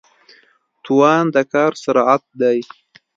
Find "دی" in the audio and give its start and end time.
2.41-2.59